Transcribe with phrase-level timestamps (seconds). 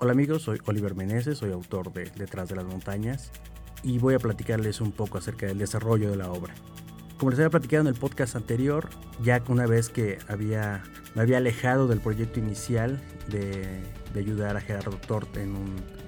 [0.00, 3.32] Hola amigos, soy Oliver Meneses, soy autor de Detrás de las Montañas
[3.82, 6.54] y voy a platicarles un poco acerca del desarrollo de la obra.
[7.18, 8.88] Como les había platicado en el podcast anterior,
[9.22, 10.82] ya una vez que había,
[11.14, 13.82] me había alejado del proyecto inicial de,
[14.16, 15.28] ayudar a Gerardo Tort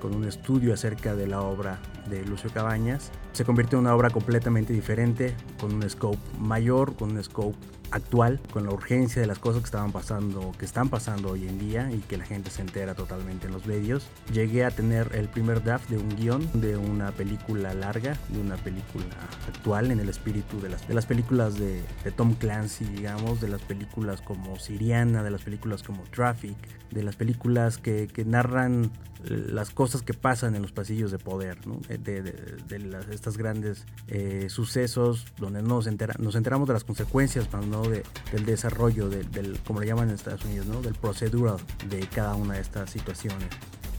[0.00, 4.10] con un estudio acerca de la obra de Lucio Cabañas, se convirtió en una obra
[4.10, 7.56] completamente diferente, con un scope mayor, con un scope
[7.92, 11.58] actual, con la urgencia de las cosas que estaban pasando, que están pasando hoy en
[11.58, 14.08] día y que la gente se entera totalmente en los medios.
[14.32, 18.56] Llegué a tener el primer draft de un guion de una película larga, de una
[18.56, 19.06] película
[19.48, 23.48] actual en el espíritu de las, de las películas de, de Tom Clancy, digamos, de
[23.48, 26.54] las películas como Siriana, de las películas como Traffic,
[26.90, 28.90] de las películas que, que narran
[29.24, 35.24] las cosas que pasan en los pasillos de poder, de, de, estos grandes eh, sucesos
[35.38, 37.82] donde nos, entera, nos enteramos de las consecuencias ¿no?
[37.82, 40.82] del desarrollo, del, como le llaman en Estados Unidos, ¿no?
[40.82, 41.56] del procedural
[41.88, 43.48] de cada una de estas situaciones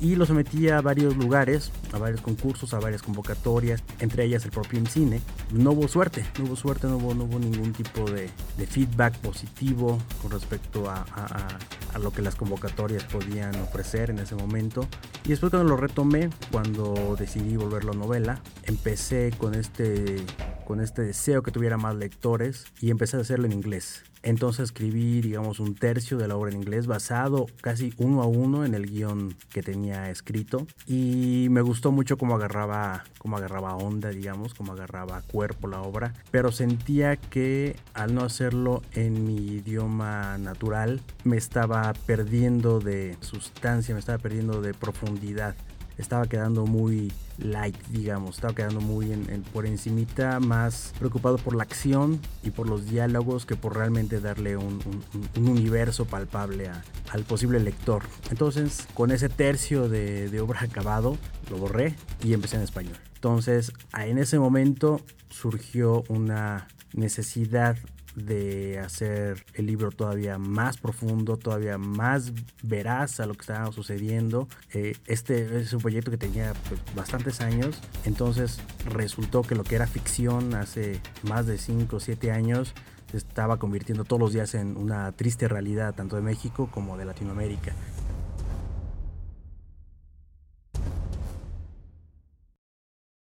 [0.00, 4.50] y lo sometí a varios lugares, a varios concursos, a varias convocatorias, entre ellas el
[4.50, 5.20] propio INCINE.
[5.52, 8.30] No hubo suerte, no hubo suerte, no hubo, ningún tipo de,
[8.66, 11.48] feedback positivo con respecto a, a,
[11.94, 14.86] a, lo que las convocatorias podían ofrecer en ese momento.
[15.24, 20.24] Y después cuando lo retomé, cuando decidí volverlo novela, empecé con este
[20.68, 24.04] con este deseo que tuviera más lectores y empecé a hacerlo en inglés.
[24.22, 28.66] Entonces escribí, digamos, un tercio de la obra en inglés basado casi uno a uno
[28.66, 30.66] en el guion que tenía escrito.
[30.86, 36.12] Y me gustó mucho cómo agarraba, cómo agarraba onda, digamos, cómo agarraba cuerpo la obra,
[36.30, 43.94] pero sentía que al no hacerlo en mi idioma natural me estaba perdiendo de sustancia,
[43.94, 45.56] me estaba perdiendo de profundidad.
[45.96, 51.62] Estaba quedando muy light, digamos, estaba quedando muy en, por encimita, más preocupado por la
[51.62, 54.80] acción y por los diálogos que por realmente darle un,
[55.36, 56.70] universo palpable
[57.10, 58.02] al posible lector.
[58.30, 61.16] Entonces, con ese tercio de, de obra acabado,
[61.50, 62.96] lo borré y empecé en español.
[63.14, 67.76] Entonces, en ese momento surgió una necesidad
[68.18, 74.48] de hacer el libro todavía más profundo, todavía más veraz a lo que estaba sucediendo.
[74.72, 79.76] Eh, este es un proyecto que tenía pues, bastantes años, entonces resultó que lo que
[79.76, 82.74] era ficción hace más de 5 o 7 años
[83.10, 87.06] se estaba convirtiendo todos los días en una triste realidad tanto de México como de
[87.06, 87.72] Latinoamérica.